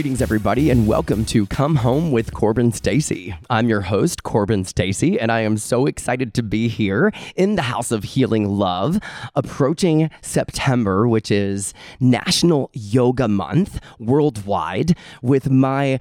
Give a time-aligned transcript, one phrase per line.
[0.00, 3.36] Greetings, everybody, and welcome to Come Home with Corbin Stacy.
[3.50, 7.60] I'm your host, Corbin Stacy, and I am so excited to be here in the
[7.60, 8.98] House of Healing Love,
[9.34, 16.00] approaching September, which is National Yoga Month worldwide, with my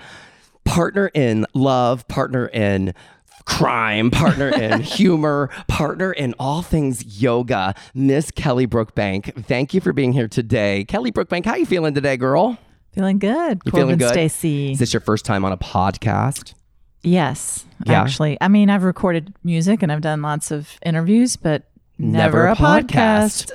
[0.63, 2.93] partner in love, partner in
[3.43, 9.43] crime, partner in humor, partner in all things yoga, Miss Kelly Brookbank.
[9.43, 10.85] Thank you for being here today.
[10.85, 12.57] Kelly Brookbank, how you feeling today, girl?
[12.93, 13.61] Feeling good.
[13.65, 14.09] You Corbin feeling good?
[14.11, 14.71] Stacy.
[14.71, 16.53] Is this your first time on a podcast?
[17.01, 18.01] yes, Yeah?
[18.01, 18.37] actually.
[18.41, 21.68] I mean, I've recorded music and I've done lots of interviews, but
[21.99, 23.51] never, a, podcast.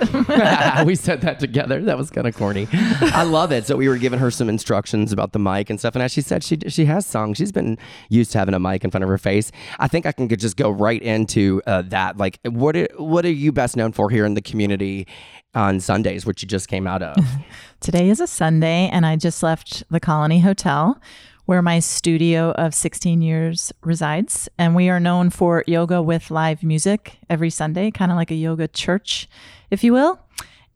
[0.86, 1.80] we said that together.
[1.82, 2.68] That was kind of corny.
[2.72, 3.66] I love it.
[3.66, 5.94] So we were giving her some instructions about the mic and stuff.
[5.94, 7.34] And as she said, she she has sung.
[7.34, 9.50] She's been used to having a mic in front of her face.
[9.78, 12.18] I think I can just go right into uh, that.
[12.18, 15.06] Like, what are, what are you best known for here in the community
[15.54, 17.16] on Sundays, which you just came out of?
[17.80, 21.00] Today is a Sunday, and I just left the Colony Hotel,
[21.46, 24.48] where my studio of 16 years resides.
[24.58, 28.36] And we are known for yoga with live music every Sunday, kind of like a
[28.36, 29.28] yoga church,
[29.70, 30.18] if you will.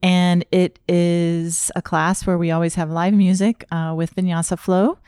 [0.03, 4.99] And it is a class where we always have live music uh, with Vinyasa Flow.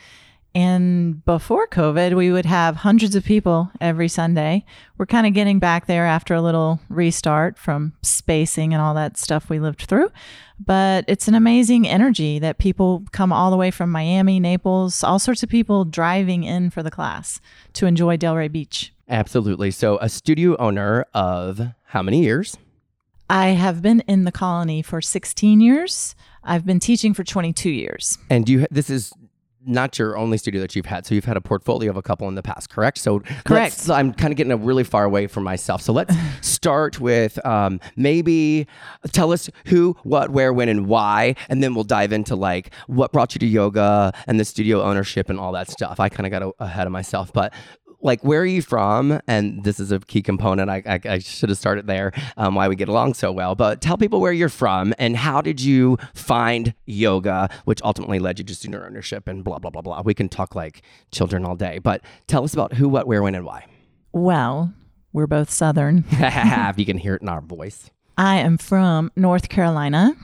[0.55, 4.65] And before COVID, we would have hundreds of people every Sunday.
[4.99, 9.17] We're kind of getting back there after a little restart from spacing and all that
[9.17, 10.11] stuff we lived through.
[10.59, 15.21] But it's an amazing energy that people come all the way from Miami, Naples, all
[15.21, 17.41] sorts of people driving in for the class
[17.75, 18.93] to enjoy Delray Beach.
[19.09, 19.71] Absolutely.
[19.71, 22.57] So, a studio owner of how many years?
[23.29, 26.17] I have been in the colony for 16 years.
[26.43, 28.19] I've been teaching for 22 years.
[28.29, 29.13] And you this is
[29.67, 31.07] not your only studio that you've had.
[31.07, 32.99] So you've had a portfolio of a couple in the past, correct?
[32.99, 33.89] So Correct.
[33.91, 35.83] I'm kind of getting a really far away from myself.
[35.83, 38.67] So let's start with um, maybe
[39.13, 43.13] tell us who, what, where, when, and why, and then we'll dive into like what
[43.13, 46.01] brought you to yoga and the studio ownership and all that stuff.
[46.01, 47.53] I kind of got a- ahead of myself, but
[48.03, 51.49] like where are you from and this is a key component i, I, I should
[51.49, 54.49] have started there um, why we get along so well but tell people where you're
[54.49, 59.45] from and how did you find yoga which ultimately led you to student ownership and
[59.45, 62.75] blah blah blah blah we can talk like children all day but tell us about
[62.75, 63.65] who what where when and why
[64.13, 64.73] Well,
[65.13, 66.05] we're both Southern.
[66.11, 70.15] if you can hear it in our voice I am from North Carolina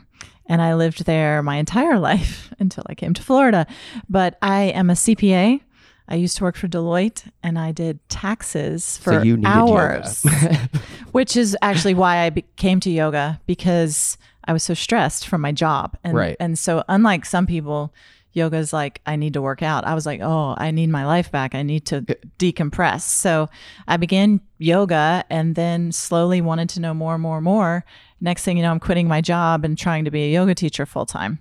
[0.47, 3.67] and I lived there my entire life until I came to Florida.
[4.09, 5.61] But I am a CPA.
[6.09, 10.25] I used to work for Deloitte and I did taxes for so hours,
[11.13, 15.41] which is actually why I be- came to yoga because I was so stressed from
[15.41, 15.97] my job.
[16.05, 16.37] And, Right.
[16.39, 17.93] and so, unlike some people,
[18.33, 19.85] yoga is like, I need to work out.
[19.85, 21.55] I was like, oh, I need my life back.
[21.55, 22.03] I need to
[22.39, 23.01] decompress.
[23.01, 23.49] So
[23.89, 27.85] I began yoga and then slowly wanted to know more and more and more.
[28.21, 30.87] Next thing you know, I'm quitting my job and trying to be a yoga teacher
[30.87, 31.39] full time.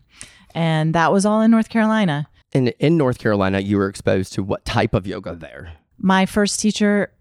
[0.53, 2.27] And that was all in North Carolina.
[2.55, 6.59] In, in north carolina you were exposed to what type of yoga there My first
[6.59, 7.11] teacher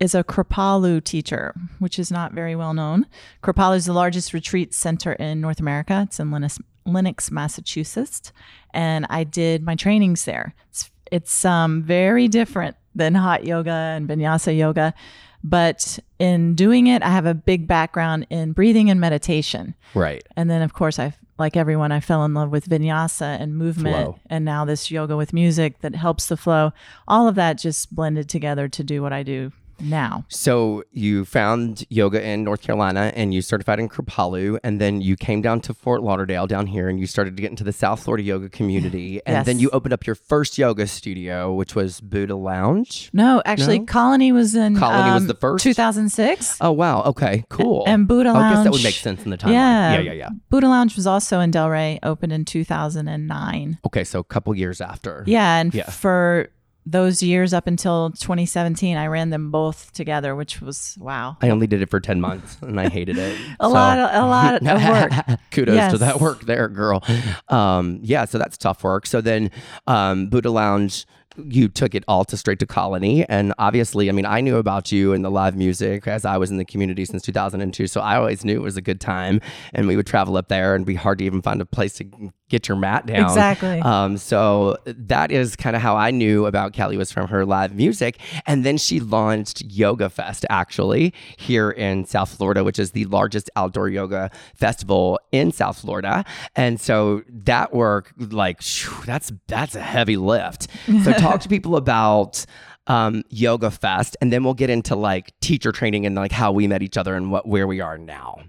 [0.00, 3.06] is a Kripalu teacher, which is not very well known.
[3.42, 6.04] Kripalu is the largest retreat center in North America.
[6.06, 8.32] It's in Lenox, Lenox Massachusetts,
[8.72, 10.54] and I did my trainings there.
[10.70, 14.94] It's, it's um, very different than hot yoga and vinyasa yoga,
[15.42, 19.74] but in doing it, I have a big background in breathing and meditation.
[19.94, 23.56] right And then, of course, I like everyone, I fell in love with vinyasa and
[23.56, 24.20] movement, Flow.
[24.28, 26.72] and now this yoga with music that helps the flow.
[27.06, 30.24] All of that just blended together to do what I do now.
[30.28, 35.16] So you found yoga in North Carolina and you certified in Kripalu and then you
[35.16, 38.02] came down to Fort Lauderdale down here and you started to get into the South
[38.02, 42.34] Florida yoga community and then you opened up your first yoga studio which was Buddha
[42.36, 43.10] Lounge.
[43.12, 43.84] No, actually, No?
[43.86, 45.62] Colony was in Colony was um, the first?
[45.62, 46.58] 2006.
[46.60, 47.84] Oh wow, okay, cool.
[47.86, 49.52] And Buddha Oh, I guess that would make sense in the timeline.
[49.52, 49.92] Yeah.
[49.94, 50.28] Yeah, yeah, yeah.
[50.50, 53.78] Buddha Lounge was also in Delray, opened in 2009.
[53.86, 55.24] Okay, so a couple years after.
[55.26, 55.88] Yeah, and Yeah.
[55.90, 56.50] for
[56.90, 61.36] those years up until 2017, I ran them both together, which was wow.
[61.42, 63.38] I only did it for 10 months and I hated it.
[63.60, 64.82] A So- lot of- a lot of
[65.28, 65.38] work.
[65.50, 67.04] Kudos to that work there, girl.
[67.48, 69.06] Um, yeah, so that's tough work.
[69.06, 69.50] So then
[69.86, 71.06] um, Buddha Lounge,
[71.44, 73.24] you took it all to straight to Colony.
[73.28, 76.50] And obviously, I mean, I knew about you and the live music as I was
[76.50, 77.86] in the community since 2002.
[77.86, 79.40] So I always knew it was a good time.
[79.72, 82.04] And we would travel up there and be hard to even find a place to
[82.48, 83.24] get your mat down.
[83.24, 83.80] Exactly.
[83.80, 87.74] Um, so that is kind of how I knew about Kelly was from her live
[87.74, 88.18] music.
[88.46, 93.50] And then she launched Yoga Fest actually here in South Florida, which is the largest
[93.56, 96.24] outdoor yoga festival in South Florida.
[96.56, 98.60] And so that work, like,
[99.04, 100.68] that's that's a heavy lift.
[101.04, 102.44] So talk to people about
[102.86, 106.66] um, Yoga Fest, and then we'll get into like teacher training and like how we
[106.66, 108.40] met each other and what where we are now.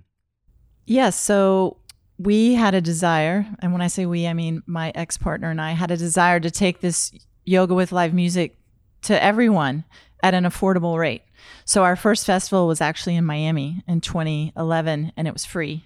[0.86, 1.20] Yes.
[1.20, 1.78] so
[2.20, 5.62] we had a desire, and when I say we, I mean my ex partner and
[5.62, 7.12] I had a desire to take this
[7.46, 8.58] yoga with live music
[9.04, 9.86] to everyone
[10.22, 11.24] at an affordable rate.
[11.64, 15.86] So our first festival was actually in Miami in 2011, and it was free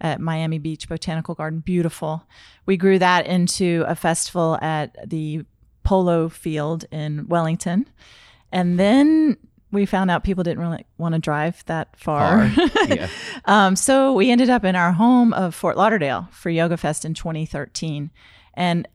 [0.00, 1.60] at Miami Beach Botanical Garden.
[1.60, 2.24] Beautiful.
[2.64, 5.44] We grew that into a festival at the
[5.82, 7.88] Polo Field in Wellington.
[8.52, 9.36] And then
[9.72, 12.48] we found out people didn't really want to drive that far.
[12.50, 13.08] Far, yeah.
[13.46, 17.14] um, so we ended up in our home of Fort Lauderdale for Yoga Fest in
[17.14, 18.10] 2013.
[18.54, 18.86] And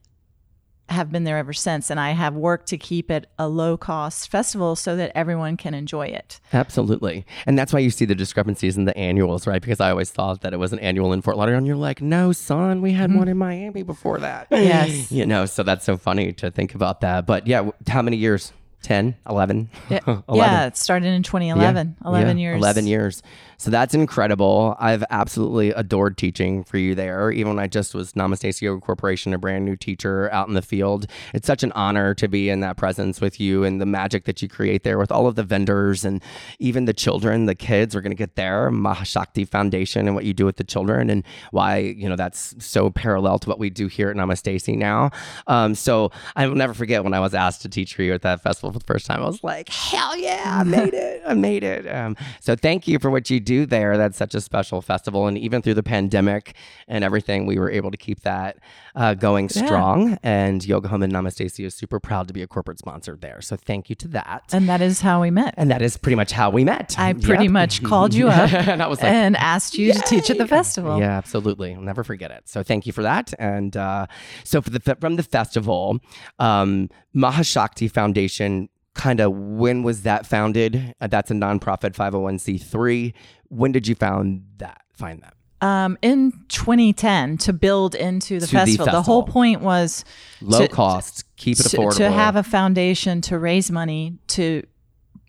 [0.88, 1.90] have been there ever since.
[1.90, 5.74] And I have worked to keep it a low cost festival so that everyone can
[5.74, 6.40] enjoy it.
[6.52, 7.26] Absolutely.
[7.46, 9.60] And that's why you see the discrepancies in the annuals, right?
[9.60, 11.58] Because I always thought that it was an annual in Fort Lauderdale.
[11.58, 14.48] And you're like, no, son, we had one in Miami before that.
[14.50, 15.12] Yes.
[15.12, 17.26] you know, so that's so funny to think about that.
[17.26, 18.52] But yeah, how many years?
[18.82, 19.68] 10, 11?
[19.90, 20.22] Yeah, 11.
[20.34, 21.96] yeah it started in 2011.
[22.04, 22.58] 11 Yeah, years.
[22.58, 23.22] 11 years.
[23.60, 24.76] So that's incredible.
[24.78, 27.32] I've absolutely adored teaching for you there.
[27.32, 30.62] Even when I just was Namaste Yoga Corporation, a brand new teacher out in the
[30.62, 31.08] field.
[31.34, 34.40] It's such an honor to be in that presence with you and the magic that
[34.40, 36.22] you create there with all of the vendors and
[36.60, 38.70] even the children, the kids are going to get there.
[38.70, 42.90] Mahashakti Foundation and what you do with the children and why, you know, that's so
[42.90, 45.10] parallel to what we do here at Namaste now.
[45.48, 48.22] Um, so I will never forget when I was asked to teach for you at
[48.22, 49.20] that festival for the first time.
[49.20, 51.22] I was like, hell yeah, I made it.
[51.26, 51.92] I made it.
[51.92, 53.96] Um, so thank you for what you do there.
[53.96, 55.26] That's such a special festival.
[55.26, 56.54] And even through the pandemic
[56.86, 58.58] and everything, we were able to keep that
[58.94, 59.64] uh, going Yeah.
[59.66, 60.18] strong.
[60.22, 63.40] And Yoga Home and Namaste is super proud to be a corporate sponsor there.
[63.40, 64.44] So thank you to that.
[64.52, 65.54] And that is how we met.
[65.56, 66.96] And that is pretty much how we met.
[66.98, 67.52] I pretty Yep.
[67.52, 70.98] much called you up and like, and asked you to teach at the festival.
[70.98, 71.74] yeah, absolutely.
[71.74, 72.48] I'll never forget it.
[72.48, 73.32] So thank you for that.
[73.38, 74.06] And uh,
[74.44, 75.98] so for the from the festival,
[76.38, 78.68] um, Mahashakti Foundation.
[78.94, 80.92] Kind of when was that founded?
[81.00, 83.12] Uh, that's a nonprofit 501c3.
[83.48, 84.80] When did you found that?
[84.92, 85.34] Find that
[85.66, 88.86] Um, in 2010, to build into the, To the festival.
[88.86, 90.04] the whole point was
[90.40, 91.96] low to- cost, keep it to, affordable.
[91.96, 94.62] to have a foundation to raise money to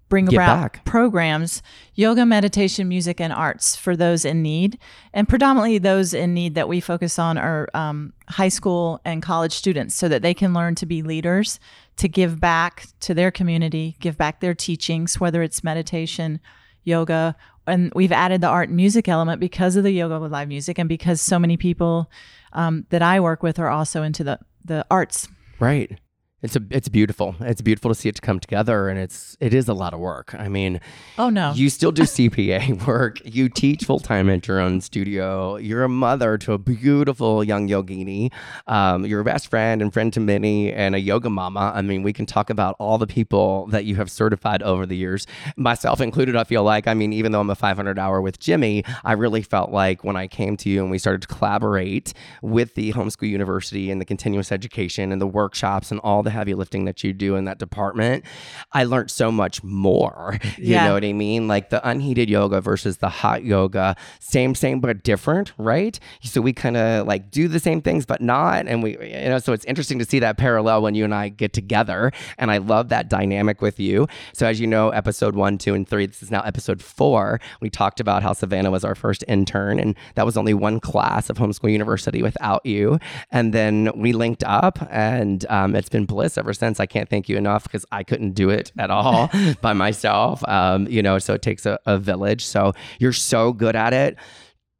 [0.09, 0.85] bring Give about back.
[0.85, 1.61] programs
[1.93, 4.79] yoga meditation music and arts for those in need
[5.13, 9.51] and predominantly those in need that we focus on are um, high school and college
[9.53, 11.59] students so that they can learn to be leaders
[11.97, 16.39] to give back to their community give back their teachings whether it's meditation
[16.83, 17.35] yoga
[17.69, 20.77] and we've added the art and music element because of the yoga with live music
[20.77, 22.09] and because so many people
[22.53, 25.27] um, that i work with are also into the the arts
[25.59, 25.99] Right.
[26.41, 27.35] It's a it's beautiful.
[27.41, 29.99] It's beautiful to see it to come together and it's it is a lot of
[29.99, 30.33] work.
[30.35, 30.79] I mean,
[31.17, 33.19] oh no you still do CPA work.
[33.25, 35.57] You teach full time at your own studio.
[35.57, 38.31] You're a mother to a beautiful young yogini.
[38.67, 41.73] Um, you're a best friend and friend to many and a yoga mama.
[41.75, 44.95] I mean, we can talk about all the people that you have certified over the
[44.95, 45.27] years,
[45.57, 46.35] myself included.
[46.35, 49.41] I feel like, I mean, even though I'm a 500 hour with Jimmy, I really
[49.41, 53.29] felt like when I came to you and we started to collaborate with the homeschool
[53.29, 57.11] university and the continuous education and the workshops and all the heavy lifting that you
[57.11, 58.23] do in that department,
[58.71, 60.37] I learned so much more.
[60.57, 60.83] You Yeah.
[60.85, 61.47] know what I mean?
[61.47, 65.97] Like the unheated yoga versus the hot yoga, same, same, but different, right?
[66.21, 68.67] So we kind of like do the same things, but not.
[68.67, 71.29] And we, you know, so it's interesting to see that parallel when you and I
[71.29, 72.11] get together.
[72.37, 74.07] And I love that dynamic with you.
[74.33, 77.39] So as you know, episode one, two, and three, this is now episode four.
[77.61, 81.29] We talked about how Savannah was our first intern, and that was only one class
[81.29, 82.99] of Homeschool University without you.
[83.31, 86.05] And then we linked up, and um, it's been
[86.37, 86.79] ever since.
[86.79, 89.29] I can't thank you enough because I couldn't do it at all
[89.61, 90.47] by myself.
[90.47, 92.45] Um, you know, so it takes a, a village.
[92.45, 94.17] So you're so good at it.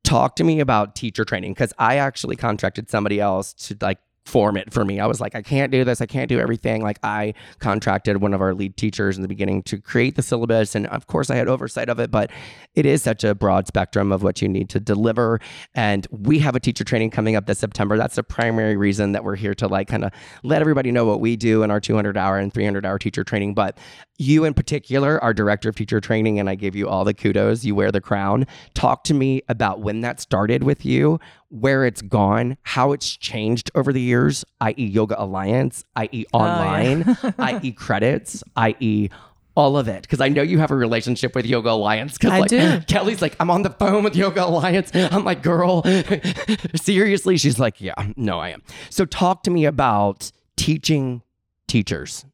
[0.04, 4.00] Talk to me about teacher training because I actually contracted somebody else to like
[4.30, 5.00] form it for me.
[5.00, 6.02] I was like, I can't do this.
[6.02, 6.82] I can't do everything.
[6.84, 10.76] Like I contracted one of our lead teachers in the beginning to create the syllabus.
[10.76, 12.30] And of course I had oversight of it, but
[12.76, 15.40] it is such a broad spectrum of what you need to deliver.
[15.74, 17.98] And we have a teacher training coming up this September.
[17.98, 20.12] That's the primary reason that we're here to like kind of
[20.44, 23.56] let everybody know what we do in our 200 hour and 300 hour teacher training.
[23.56, 23.78] But
[24.20, 27.64] you in particular are director of teacher training, and I give you all the kudos.
[27.64, 28.46] You wear the crown.
[28.74, 33.72] Talk to me about when that started with you, where it's gone, how it's changed
[33.76, 39.10] over the years, i.e., Yoga Alliance, i.e., oh, online, i.e., credits, i.e.,
[39.56, 42.14] all of it because I know you have a relationship with Yoga Alliance.
[42.14, 42.80] Because I like do.
[42.88, 44.90] Kelly's like, I'm on the phone with Yoga Alliance.
[44.94, 45.84] I'm like, girl,
[46.76, 47.38] seriously?
[47.38, 48.62] She's like, yeah, no, I am.
[48.90, 51.24] So talk to me about teaching
[51.68, 52.26] teachers.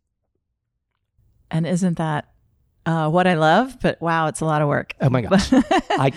[1.50, 2.30] And isn't that
[2.86, 3.78] uh, what I love?
[3.82, 4.94] But wow, it's a lot of work.
[5.02, 5.52] Oh my gosh.
[5.54, 6.12] I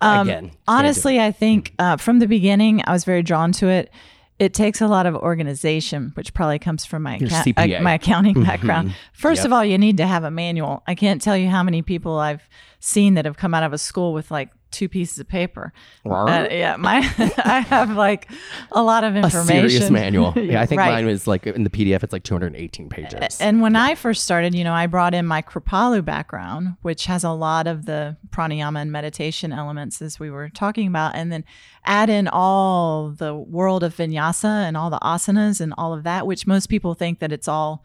[0.00, 0.52] Um, again can't do it.
[0.68, 3.90] Honestly, I think uh, from the beginning, I was very drawn to it.
[4.38, 7.78] It takes a lot of organization, which probably comes from my acca- CPA.
[7.80, 8.94] uh, my accounting background.
[9.12, 9.46] First Yep.
[9.46, 10.82] of all, you need to have a manual.
[10.86, 12.48] I can't tell you how many people I've
[12.78, 15.72] seen that have come out of a school with like two pieces of paper.
[16.04, 16.98] Uh, yeah, my
[17.38, 18.30] I have like
[18.72, 19.64] a lot of information.
[19.66, 20.32] A serious manual.
[20.36, 20.92] Yeah, I think Right.
[20.92, 22.02] mine was like in the PDF.
[22.02, 23.40] It's like 218 pages.
[23.40, 27.24] And when I first started, you know, I brought in my Kripalu background, which has
[27.24, 31.44] a lot of the pranayama and meditation elements, as we were talking about, and then
[31.84, 36.26] add in all the world of vinyasa and all the asanas and all of that,
[36.26, 37.82] which most people think that it's all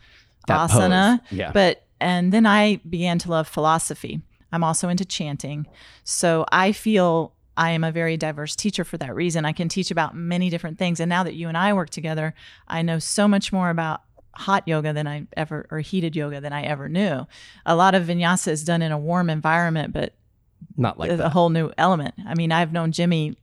[0.47, 1.19] That asana.
[1.21, 1.51] pose, yeah.
[1.53, 4.21] But and then I began to love philosophy.
[4.53, 5.67] I'm also into chanting,
[6.05, 7.33] so I feel.
[7.55, 9.45] I am a very diverse teacher for that reason.
[9.45, 10.99] I can teach about many different things.
[10.99, 12.33] And now that you and I work together,
[12.67, 14.01] I know so much more about
[14.33, 17.27] hot yoga than I ever or heated yoga than I ever knew.
[17.67, 20.15] A lot of vinyasa is done in a warm environment, but
[20.77, 22.15] Not like a whole new element.
[22.25, 23.37] I mean, I've known Jimmy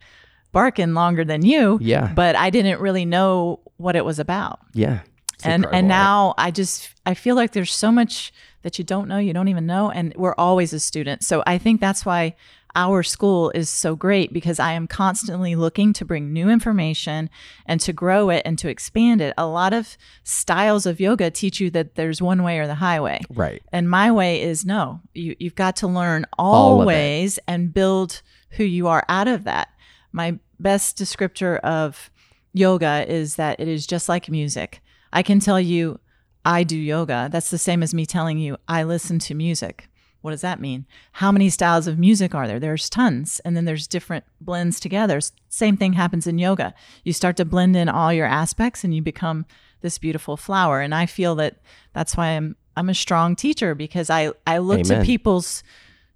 [0.53, 2.13] Barkan longer than you, Yeah.
[2.13, 4.59] but I didn't really know what it was about.
[4.75, 5.03] Yeah.
[5.41, 8.33] It's and and now I just I feel like there's so much
[8.63, 11.25] that you don't know, you don't even know, and we're always a student.
[11.25, 12.35] So I think that's why
[12.77, 17.31] our school is so great because I am constantly looking to bring new information
[17.67, 19.35] and to grow it and to expand it.
[19.37, 23.21] A lot of styles of yoga teach you that there's one way or the highway.
[23.29, 23.63] Right.
[23.73, 25.01] And my way is no.
[25.15, 29.45] You you've got to learn All all ways and build who you are out of
[29.45, 29.69] that.
[30.13, 32.11] My best descriptor of
[32.53, 34.81] yoga is that it is just like music.
[35.13, 36.01] I can tell you
[36.45, 37.29] I do yoga.
[37.31, 39.89] That's the same as me telling you I listen to music.
[40.23, 40.87] What does that mean?
[41.13, 42.61] How many styles of music are there?
[42.61, 43.41] There's tons.
[43.45, 45.21] And then there's different blends together.
[45.49, 46.75] Same thing happens in yoga.
[47.05, 49.47] You start to blend in all your aspects and you become
[49.81, 50.81] this beautiful flower.
[50.81, 51.61] And I feel that
[51.95, 55.01] that's why I'm I'm a strong teacher because I I look Amen.
[55.01, 55.63] to people's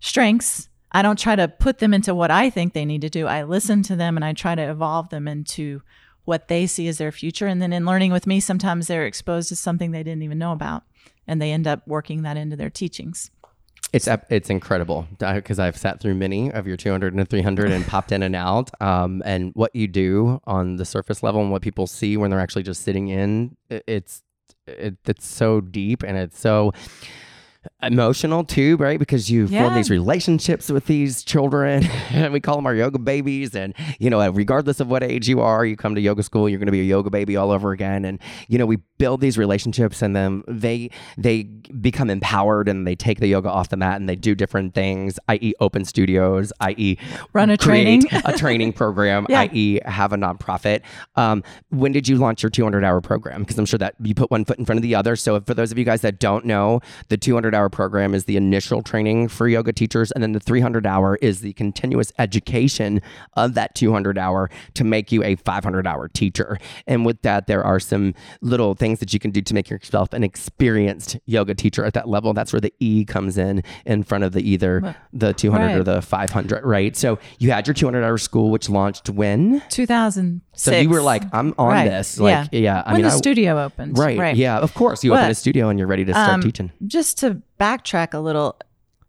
[0.01, 0.69] strengths.
[0.93, 3.27] I don't try to put them into what I think they need to do.
[3.27, 5.83] I listen to them and I try to evolve them into
[6.25, 7.47] what they see as their future.
[7.47, 10.53] And then in learning with me, sometimes they're exposed to something they didn't even know
[10.53, 10.85] about,
[11.27, 13.31] and they end up working that into their teachings.
[13.93, 18.11] It's it's incredible because I've sat through many of your 200 and 300 and popped
[18.11, 18.71] in and out.
[18.83, 22.41] Um, and what you do on the surface level and what people see when they're
[22.41, 24.25] actually just sitting in, it's
[24.67, 26.73] it, it's so deep and it's so
[27.83, 28.99] emotional too, right?
[28.99, 33.55] Because you form these relationships with these children, and we call them our yoga babies.
[33.55, 36.59] And you know, regardless of what age you are, you come to yoga school, you're
[36.59, 38.05] going to be a yoga baby all over again.
[38.05, 38.19] And
[38.49, 43.21] you know, we build these relationships, and then they they become empowered, and they take
[43.21, 46.97] the yoga off the mat, and they do different things, i.e., open studios, i.e.,
[47.33, 48.03] Run a training.
[48.25, 49.41] a training program, Yeah.
[49.41, 50.83] i.e., have a nonprofit.
[51.17, 53.43] Um, when did you launch your 200 hour program?
[53.43, 55.17] Because I'm sure that you put one foot in front of the other.
[55.17, 58.37] So, for those of you guys that don't know, the 200 hour program is the
[58.37, 63.01] initial training for yoga teachers, and then the 300 hour is the continuous education
[63.35, 66.59] of that 200 hour to make you a 500 hour teacher.
[66.87, 70.13] And with that, there are some little things that you can do to make yourself
[70.13, 72.33] an experienced yoga teacher at that level.
[72.35, 76.03] That's where the E comes in in front of the either the 200 or the
[76.03, 76.97] 500, right?
[76.97, 79.63] So you had your 200 hour school, which launched when?
[79.71, 80.41] 2000.
[80.55, 81.89] So you were like, I'm on Right.
[81.89, 82.19] this.
[82.21, 82.83] Like, yeah.
[82.87, 83.99] I when mean, the I, studio opened.
[83.99, 84.37] right, Right.
[84.37, 84.59] Yeah.
[84.59, 85.03] Of course.
[85.05, 86.71] You open a studio and you're ready to start um, teaching.
[86.87, 88.57] Just to backtrack a little,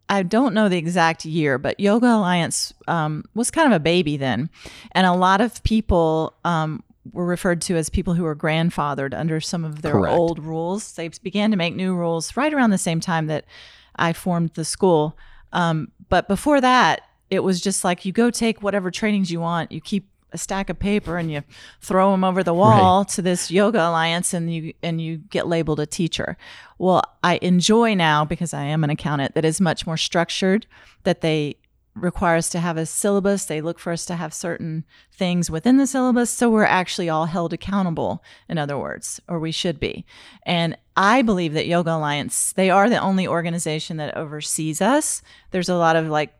[0.08, 4.16] I don't know the exact year, but Yoga Alliance um, was kind of a baby
[4.16, 4.50] then.
[4.92, 9.40] And a lot of people um, were referred to as people who were grandfathered under
[9.40, 10.16] some of their Correct.
[10.16, 10.92] old rules.
[10.92, 13.44] They began to make new rules right around the same time that
[13.96, 15.16] I formed the school.
[15.52, 19.72] Um, but before that, it was just like you go take whatever trainings you want,
[19.72, 21.42] you keep a stack of paper and you
[21.80, 25.80] throw them over the wall to this yoga alliance and you and you get labeled
[25.80, 26.36] a teacher.
[26.78, 30.66] Well i enjoy now because i am an accountant that is much more structured
[31.04, 31.56] that they
[31.94, 33.46] require us to have a syllabus.
[33.46, 37.24] They look for us to have certain things within the syllabus so we're actually all
[37.26, 40.04] held accountable in other words or we should be.
[40.42, 45.22] And i believe that yoga alliance they are the only organization that oversees us.
[45.52, 46.34] There's a lot of like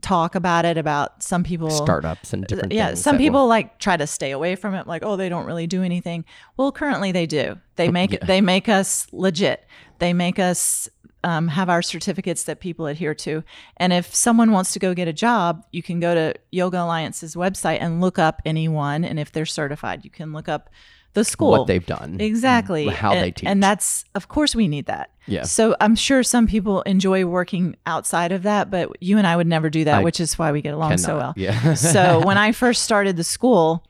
[0.00, 3.78] talk about it about some people Startups and different yeah some that will- people like
[3.78, 6.24] try to stay away from it like oh they don't really do anything.
[6.56, 7.58] Well currently they do.
[7.76, 9.66] They make they make us legit.
[9.98, 10.88] They make us
[11.24, 13.44] um, have our certificates that people adhere to.
[13.76, 17.36] And if someone wants to go get a job you can go to yoga alliance's
[17.36, 19.04] website and look up anyone.
[19.04, 20.68] And if they're certified you can look up
[21.14, 22.16] the school what they've done.
[22.20, 23.46] exactly how and, they teach.
[23.48, 25.42] and that's of course we need that Yeah.
[25.42, 29.46] so i'm sure some people enjoy working outside of that but you and i would
[29.46, 31.74] never do that I which is why we get along so well Yeah.
[31.92, 33.84] so when I first started the school,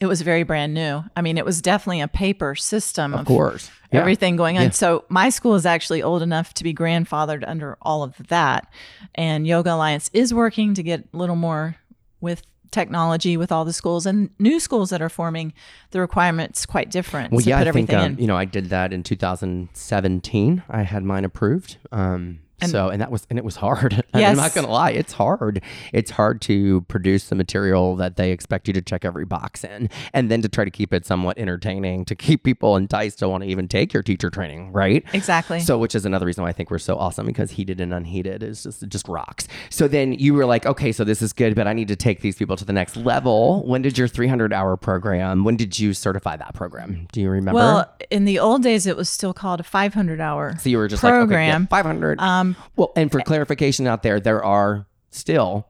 [0.00, 1.02] it was very brand new.
[1.14, 3.70] I mean, it was definitely a paper system Of course.
[3.92, 4.00] Yeah.
[4.00, 4.64] everything going on.
[4.64, 4.70] Yeah.
[4.70, 8.72] So my school is actually old enough to be grandfathered under all of that.
[9.14, 11.76] And Yoga Alliance is working to get a little more
[12.20, 15.52] with technology with all the schools and new schools that are forming
[15.90, 18.18] the requirements quite different Well, to yeah, put I think everything um, in.
[18.20, 20.62] you know I did that in 2017.
[20.68, 21.76] I had mine approved.
[21.92, 24.04] Um, so, and that was, and it was hard.
[24.20, 24.30] Yes.
[24.32, 24.90] I'm not going to lie.
[24.90, 25.62] It's hard.
[25.94, 29.88] It's hard to produce the material that they expect you to check every box in
[30.12, 33.44] and then to try to keep it somewhat entertaining to keep people enticed to want
[33.44, 35.04] to even take your teacher training, right?
[35.14, 35.60] Exactly.
[35.60, 38.42] So, which is another reason why I think we're so awesome because heated and unheated
[38.42, 39.46] is just, it just rocks.
[39.70, 42.20] So then you were like, okay, so this is good, but I need to take
[42.20, 43.64] these people to the next level.
[43.66, 47.06] When did your 300 hour program, when did you certify that program?
[47.12, 47.56] Do you remember?
[47.56, 50.88] well, in the old days, it was still called a 500 hour So you were
[50.88, 51.28] just program.
[51.28, 52.20] like, okay, yeah, 500.
[52.20, 55.66] Um, well, and for clarification out there, there are still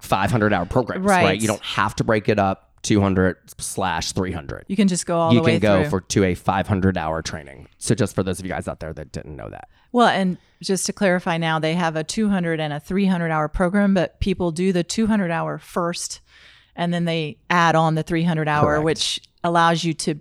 [0.00, 1.24] 500 hour programs, right?
[1.24, 1.40] Right.
[1.40, 4.64] You don't have to break it up 200 slash 300.
[4.68, 5.90] you can just go all You the way You can go through.
[5.90, 7.68] for to a 500 hour training.
[7.78, 9.68] So just for those of you guys out there that didn't know that.
[9.92, 13.94] Well, and just to clarify now, they have a 200 and a 300 hour program,
[13.94, 16.20] but people do the 200 hour first
[16.76, 18.84] and then they add on the 300 hour, Correct.
[18.84, 20.16] which allows you to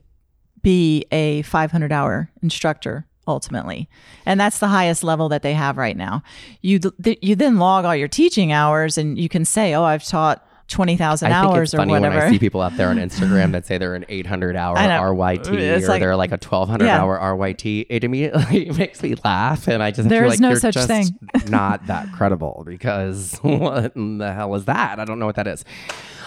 [0.62, 3.89] be a 500 hour instructor ultimately.
[4.25, 6.24] And that's the highest level that they have right now.
[6.62, 10.03] You th- you then log all your teaching hours and you can say, "Oh, I've
[10.06, 12.88] taught 20,000 I think hours it's or funny whatever." when I see people out there
[12.89, 16.38] on Instagram that say they're an 800 hour RYT It's or like- they're like a
[16.38, 17.01] 1200 Yeah.
[17.01, 17.86] hour RYT.
[17.89, 20.74] It immediately makes me laugh, and I just There feel is like no you're such
[20.75, 21.06] just thing.
[21.50, 25.00] not that credible because what in the hell is that?
[25.00, 25.63] I don't know what that is.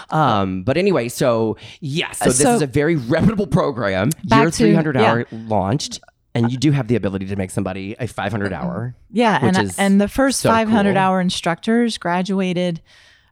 [0.09, 4.09] Um, but anyway, so yes, so this So- is a very reputable program.
[4.25, 5.01] Back Your to- 300 yeah.
[5.11, 5.99] hour launched.
[6.37, 8.95] And you do have the ability to make somebody a 500 hour.
[9.11, 10.97] Yeah, and and the first so 500 cool.
[10.97, 12.81] hour instructors graduated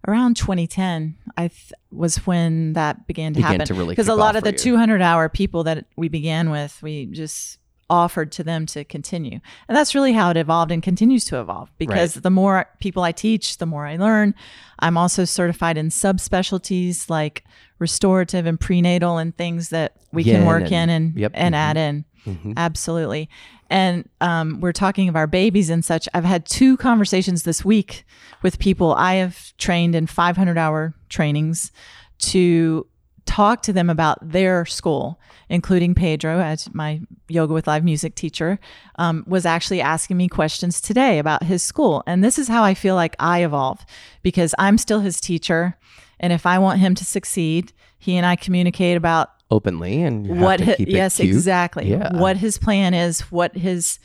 [0.07, 1.15] around 2010.
[1.37, 4.43] I th- was when that began to Began happen to really because a lot of
[4.43, 4.57] the you.
[4.57, 7.59] 200 hour people that we began with, we just
[7.89, 11.71] offered to them to continue, and that's really how it evolved and continues to evolve.
[11.77, 14.33] Because the more people I teach, the more I learn.
[14.79, 17.43] I'm also certified in subspecialties like
[17.79, 21.53] restorative and prenatal and things that we Yin can work and- in and yep, and
[21.55, 21.57] mhm.
[21.57, 22.05] add in.
[22.25, 22.53] Mhm.
[22.57, 23.29] Absolutely.
[23.69, 26.07] And um, we're talking of our babies and such.
[26.13, 28.05] I've had two conversations this week
[28.43, 31.71] with people I have trained in 500 hour trainings
[32.19, 32.85] to
[33.25, 38.59] talk to them about their school, including Pedro, as my yoga with live music teacher,
[38.97, 42.03] um, was actually asking me questions today about his school.
[42.05, 43.83] And this is how I feel like I evolve
[44.21, 45.75] because I'm still his teacher.
[46.19, 50.33] And if I want him to succeed, he and I communicate about Openly and you
[50.33, 51.29] what to hi- keep it yes cute.
[51.29, 52.17] exactly Yeah.
[52.19, 53.99] what his plan is what his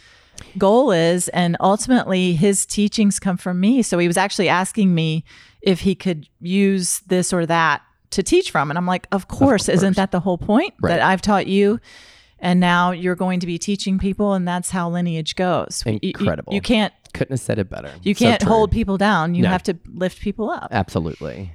[0.58, 5.24] goal is and ultimately his teachings come from me so he was actually asking me
[5.62, 9.66] if he could use this or that to teach from and i'm like of course,
[9.66, 9.68] course.
[9.68, 10.90] isn't that the whole point Right.
[10.96, 11.78] that i've taught you
[12.38, 16.12] and now you're going to be teaching people and that's how lineage goes You- you-
[16.18, 16.54] Incredible.
[16.54, 17.90] you, can't Couldn't have said it better.
[18.02, 18.48] you can't true.
[18.50, 19.48] hold people down you No.
[19.50, 21.52] have to lift people up Absolutely.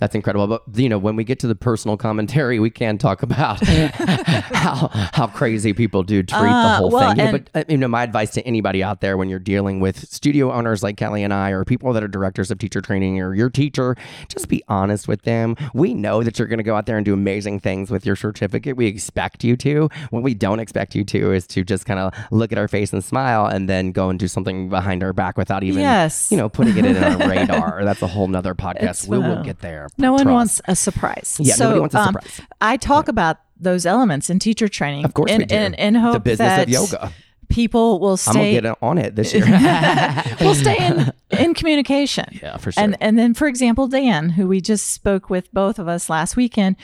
[0.00, 0.46] That's incredible.
[0.46, 4.88] But you know, when we get to the personal commentary, we can talk about how
[5.12, 7.18] how crazy people do treat the Uh, whole well, thing.
[7.26, 9.80] You know, but uh, you know, my advice to anybody out there when you're dealing
[9.80, 13.20] with studio owners like Kelly and I, or people that are directors of teacher training,
[13.20, 13.96] or your teacher,
[14.28, 15.56] just be honest with them.
[15.74, 18.16] We know that you're going to go out there and do amazing things with your
[18.16, 18.76] certificate.
[18.76, 19.88] We expect you to.
[20.10, 22.92] What we don't expect you to is to just kind of look at our face
[22.92, 26.30] and smile, and then go and do something behind our back without even, Yes.
[26.30, 27.84] you know, putting it in our radar.
[27.84, 28.82] That's a whole nother podcast.
[28.90, 29.87] It's, we will uh, get there.
[29.96, 31.36] No one wants a surprise.
[31.40, 32.40] Yeah, so, nobody wants a um, surprise.
[32.60, 35.04] I talk about those elements in teacher training.
[35.04, 35.54] Of course in, we do.
[35.56, 37.12] In, in hope the business of yoga.
[37.48, 38.30] people will stay.
[38.30, 39.44] I'm gonna get on it this year.
[40.40, 42.26] we'll stay in in communication.
[42.42, 42.82] yeah, for sure.
[42.82, 46.36] And and then, for example, Dan, who we just spoke with both of us last
[46.36, 46.76] weekend,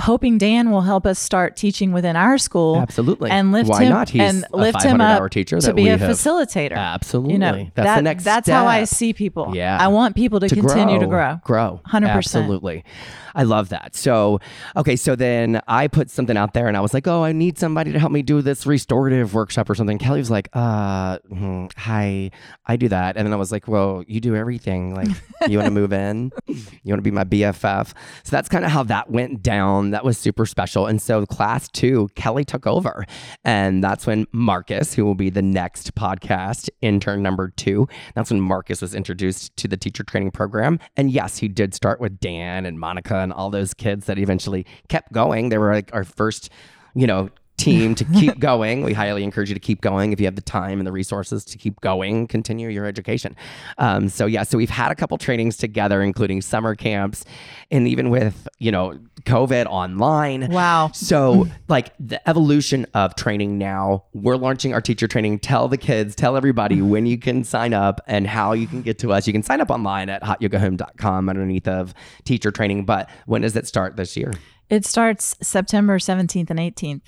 [0.00, 2.76] hoping Dan will help us start teaching within our school.
[2.76, 3.30] Absolutely.
[3.30, 4.08] And lift Why him not?
[4.08, 6.76] He's and a lift him 500-hour up teacher to be a have- facilitator.
[6.76, 7.32] Absolutely.
[7.34, 9.54] You know, that's that- the next That's how I see people.
[9.54, 9.78] Yeah.
[9.80, 11.40] I want people to, continue to grow.
[11.44, 11.80] Grow.
[11.88, 12.08] 100%.
[12.08, 12.84] Absolutely.
[13.32, 13.94] I love that.
[13.94, 14.40] So,
[14.76, 17.58] okay, so then I put something out there and I was like, oh, I need
[17.58, 19.98] somebody to help me do this restorative workshop or something.
[19.98, 22.32] Kelly was like, uh, hmm, hi,
[22.66, 23.16] I do that.
[23.16, 24.94] And then I was like, well, you do everything.
[24.96, 25.08] Like,
[25.48, 26.32] you want to move in?
[26.82, 27.88] You want to be my BFF?
[28.24, 29.89] So that's kind of how that went down.
[29.90, 30.86] That was super special.
[30.86, 33.04] And so class two, Kelly took over.
[33.44, 38.40] And that's when Marcus, who will be the next podcast intern number two, that's when
[38.40, 40.78] Marcus was introduced to the teacher training program.
[40.96, 44.66] And yes, he did start with Dan and Monica and all those kids that eventually
[44.88, 45.48] kept going.
[45.48, 46.50] They were like our first,
[46.94, 48.82] you know, team to keep going.
[48.82, 51.44] We highly encourage you to keep going if you have the time and the resources
[51.46, 53.36] to keep going, continue your education.
[53.78, 57.24] Um, so yeah, so we've had a couple trainings together, including summer camps,
[57.70, 60.50] and even with you know COVID online.
[60.50, 60.90] Wow.
[60.92, 65.40] So, like the evolution of training now, we're launching our teacher training.
[65.40, 68.98] Tell the kids, tell everybody when you can sign up and how you can get
[69.00, 69.26] to us.
[69.26, 71.94] You can sign up online at hotyogahome.com underneath of
[72.24, 72.84] teacher training.
[72.84, 74.32] But when does it start this year?
[74.70, 77.02] It starts September 17th and 18th.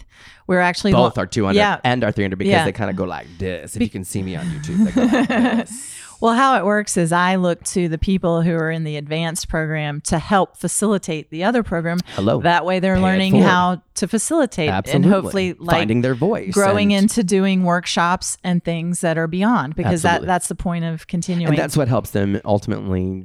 [0.46, 1.79] We're actually Both lo- our 200 Yeah.
[1.85, 2.64] and our 300 because Yeah.
[2.64, 3.77] they kind of go like this.
[3.77, 5.29] If you can see me on YouTube, they go like
[5.68, 5.96] this.
[6.20, 9.48] Well, how it works is I look to the people who are in the advanced
[9.48, 11.98] program to help facilitate the other program.
[12.14, 12.40] Hello.
[12.40, 15.05] That way they're Pay learning how to facilitate Absolutely.
[15.05, 19.27] and hopefully like finding their voice, growing and, into doing workshops and things that are
[19.27, 20.27] beyond because Absolutely.
[20.27, 21.48] that that's the point of continuing.
[21.48, 23.25] and that's what helps them ultimately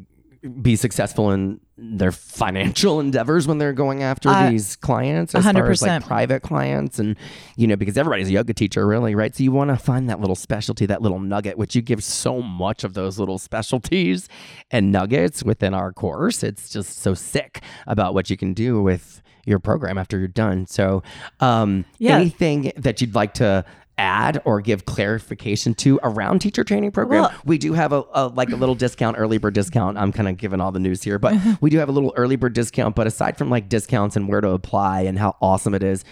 [0.62, 5.70] be successful in their financial endeavors when they're going after Uh, these clients as far
[5.72, 7.16] as like private clients and
[7.56, 9.36] you know because everybody's a yoga teacher really right?
[9.36, 12.42] So you want to find that little specialty that little nugget which you give so
[12.42, 14.28] much of those little specialties
[14.72, 16.44] and nuggets within our course.
[16.44, 20.68] It's just so sick about what you can do with your program after you're done.
[20.68, 21.04] So
[21.40, 22.16] um Yeah.
[22.18, 23.64] anything that you'd like to
[23.98, 27.24] add or give clarification to around teacher training program.
[27.24, 29.98] Well- we do have a, a like a little discount early bird discount.
[29.98, 32.36] I'm kind of giving all the news here but we do have a little early
[32.36, 32.96] bird discount.
[32.96, 36.04] But aside from like discounts and where to apply and how awesome it is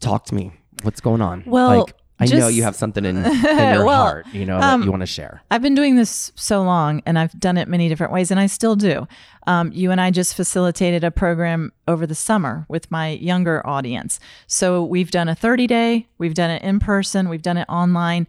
[0.00, 0.52] talk to me.
[0.82, 1.44] What's going on?
[1.46, 4.80] Well, like i know you have something in, in your Well, heart you know um,
[4.80, 7.68] that you want to share I've been doing this so long and I've done it
[7.68, 9.06] many different ways and I still do.
[9.46, 14.20] Um, you and I just facilitated a program over the summer with my younger audience.
[14.46, 18.26] So we've done a 30 day, we've done it in person, we've done it online.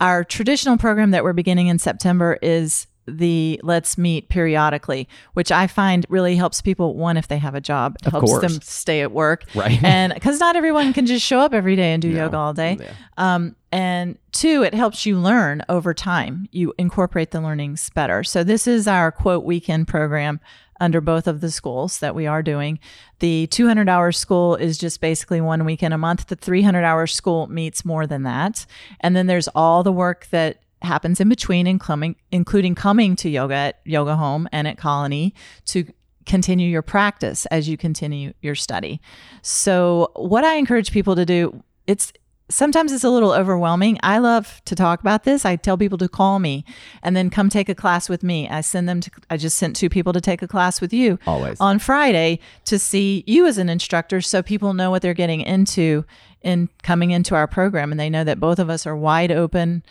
[0.00, 5.66] Our traditional program that we're beginning in September is the let's meet periodically, which I
[5.66, 6.94] find really helps people.
[6.94, 8.42] One, if they have a job, it Of helps course.
[8.42, 9.44] them stay at work.
[9.54, 9.78] Right.
[9.84, 12.78] And because not everyone can just show up every day and do yoga all day.
[12.80, 12.92] Yeah.
[13.16, 16.48] Um, and two, it helps you learn over time.
[16.52, 18.24] You incorporate the learnings better.
[18.24, 20.40] So this is our quote weekend program
[20.80, 22.78] under both of the schools that we are doing.
[23.20, 26.26] The 200 hour school is just basically one weekend a month.
[26.26, 28.66] The 300 hour school meets more than that.
[29.00, 33.54] And then there's all the work that happens in between and including coming to yoga
[33.54, 35.34] at Yoga Home and at Colony
[35.66, 35.86] to
[36.26, 39.00] continue your practice as you continue your study.
[39.42, 42.12] So what I encourage people to do, it's
[42.50, 43.98] sometimes it's a little overwhelming.
[44.02, 45.44] I love to talk about this.
[45.44, 46.64] I tell people to call me
[47.02, 48.48] and then come take a class with me.
[48.48, 51.18] I send them to I just sent two people to take a class with you
[51.26, 51.60] Always.
[51.60, 56.04] on Friday to see you as an instructor so people know what they're getting into
[56.42, 59.82] in coming into our program and they know that both of us are wide open.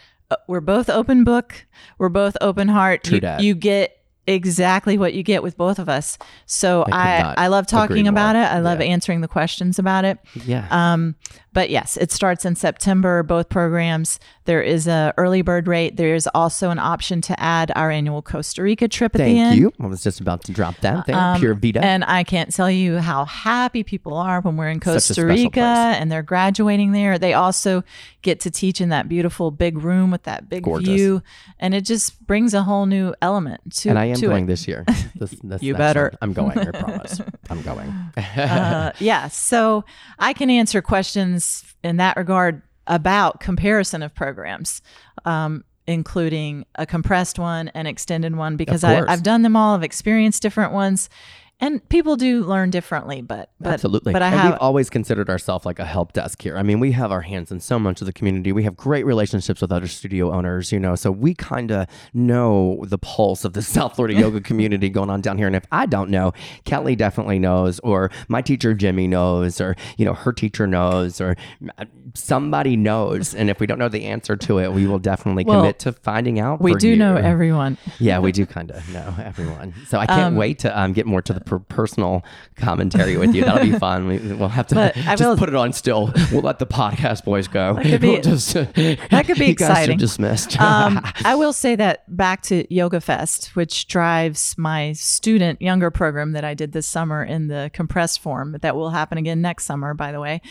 [0.48, 1.66] We're both open book.
[1.98, 3.04] We're both open heart.
[3.04, 6.18] True you, you get exactly what you get with both of us.
[6.46, 8.44] So could I I love talking about more.
[8.44, 8.48] it.
[8.48, 8.86] I love Yeah.
[8.88, 10.18] answering the questions about it.
[10.46, 11.16] yeah Um,
[11.52, 13.22] but yes, it starts in September.
[13.22, 14.20] Both programs.
[14.46, 15.98] There is a early bird rate.
[15.98, 19.40] There is also an option to add our annual Costa Rica trip at the thank
[19.40, 19.60] end.
[19.60, 22.52] you i was just about to drop that there Um, pura vida And I can't
[22.54, 27.20] tell you how happy people are when we're in Costa Rica and they're graduating there.
[27.20, 27.84] They also
[28.24, 30.88] get to teach in that beautiful big room with that big Gorgeous.
[30.90, 31.22] view,
[31.60, 33.90] and it just brings a whole new element to.
[34.14, 34.48] Am to going it.
[34.48, 36.04] this year this, this You better.
[36.06, 36.18] one.
[36.22, 37.90] i'm going i promise i'm going
[38.38, 39.28] uh, yeah.
[39.28, 39.84] So
[40.20, 44.82] I can answer questions in that regard about comparison of programs,
[45.26, 49.04] um, including a compressed one and extended one, because I.
[49.08, 49.76] I've done them all.
[49.76, 51.10] I've experienced different ones,
[51.60, 53.22] and people do learn differently.
[53.22, 54.12] But, but Absolutely.
[54.12, 56.58] But I and have we've always considered ourselves like a help desk here.
[56.58, 58.52] I mean, we have our hands in so much of the community.
[58.52, 62.84] We have great relationships with other studio owners, you know, so we kind of know
[62.88, 65.48] the pulse of the South Florida yoga community going on down here.
[65.48, 66.34] And if I don't know,
[66.66, 71.36] Kelly definitely knows, or my teacher Jimmy knows, or, you know, her teacher knows, or
[71.78, 73.34] uh, somebody knows.
[73.34, 75.94] And if we don't know the answer to it, we will definitely Well, commit to
[75.94, 76.62] finding out.
[76.62, 76.96] we do you.
[76.96, 77.78] know everyone.
[78.00, 79.74] Yeah, we do kind of know everyone.
[79.88, 82.24] So I can't wait to um, get more to the per- personal
[82.56, 83.44] commentary with you.
[83.46, 84.08] That'll be fun.
[84.08, 86.12] We, we'll have to But just will- put it on still.
[86.32, 87.76] We'll let the podcast boys go.
[87.76, 89.98] That could be- We'll just, that could be you guys are exciting.
[89.98, 90.60] dismissed.
[90.60, 96.32] um, I will say that back to Yoga Fest, which drives my student younger program
[96.34, 99.94] that I did this summer in the compressed form, that will happen again next summer,
[99.94, 100.42] by the way.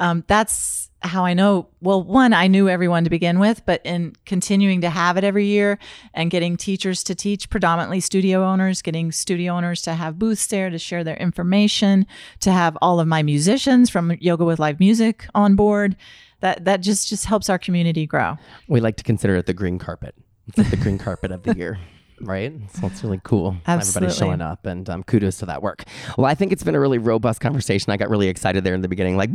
[0.00, 1.68] Um, that's how I know.
[1.80, 5.46] Well, one, I knew everyone to begin with, but in continuing to have it every
[5.46, 5.78] year
[6.14, 10.70] and getting teachers to teach, predominantly studio owners, getting studio owners to have booths there
[10.70, 12.06] to share their information,
[12.40, 15.96] to have all of my musicians from Yoga with Live Music on board.
[16.40, 18.36] That that just just helps our community grow.
[18.68, 20.14] we like to consider it the green carpet.
[20.48, 21.78] It's like the green carpet of the year.
[22.20, 23.56] Right, so it's really cool.
[23.66, 24.16] Everybody's Absolutely.
[24.16, 25.82] showing up, and um, kudos to that work.
[26.16, 27.92] Well, I think it's been a really robust conversation.
[27.92, 29.30] I got really excited there in the beginning, like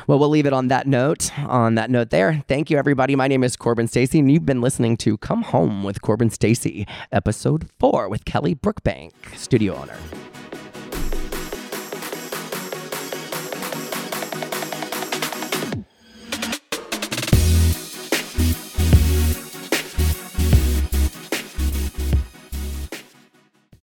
[0.07, 1.37] Well, we'll leave it on that note.
[1.41, 2.45] On that note, there.
[2.47, 3.17] Thank you, everybody.
[3.17, 6.87] My name is Corbin Stacy, and you've been listening to Come Home with Corbin Stacy,
[7.11, 9.97] episode four with Kelly Brookbank, studio owner.